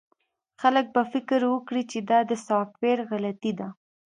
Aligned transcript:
خلک 0.61 0.85
به 0.95 1.01
فکر 1.13 1.41
وکړي 1.47 1.83
چې 1.91 1.99
دا 2.09 2.19
د 2.29 2.31
سافټویر 2.47 2.97
غلطي 3.09 3.51
ده 3.59 3.67